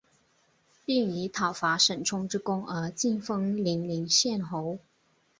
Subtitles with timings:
[0.83, 4.79] 并以讨伐沈充之功而进封零陵县侯。